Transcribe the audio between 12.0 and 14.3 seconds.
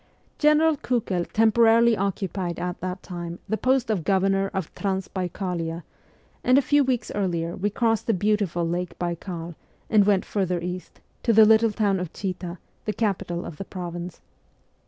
Chita, the capital of the province.